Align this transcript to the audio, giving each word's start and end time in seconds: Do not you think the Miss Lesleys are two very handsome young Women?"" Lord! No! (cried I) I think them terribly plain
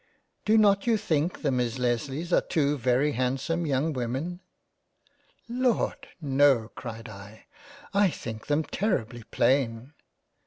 Do 0.45 0.57
not 0.57 0.87
you 0.87 0.97
think 0.97 1.43
the 1.43 1.51
Miss 1.51 1.77
Lesleys 1.77 2.33
are 2.33 2.41
two 2.41 2.75
very 2.75 3.11
handsome 3.11 3.67
young 3.67 3.93
Women?"" 3.93 4.39
Lord! 5.47 6.07
No! 6.19 6.69
(cried 6.73 7.07
I) 7.07 7.45
I 7.93 8.09
think 8.09 8.47
them 8.47 8.63
terribly 8.63 9.21
plain 9.21 9.93